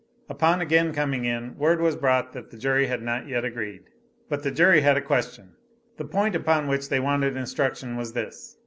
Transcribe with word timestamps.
Upon 0.29 0.61
again 0.61 0.93
coming 0.95 1.25
in, 1.25 1.55
word 1.59 1.79
was 1.79 1.95
brought 1.95 2.33
that 2.33 2.49
the 2.49 2.57
jury 2.57 2.87
had 2.87 3.03
not 3.03 3.27
yet 3.27 3.45
agreed. 3.45 3.83
But 4.29 4.41
the 4.41 4.49
jury 4.49 4.81
had 4.81 4.97
a 4.97 4.99
question. 5.01 5.51
The 5.97 6.05
point 6.05 6.35
upon 6.35 6.65
which 6.67 6.89
they 6.89 6.99
wanted 6.99 7.37
instruction 7.37 7.95
was 7.97 8.13
this. 8.13 8.57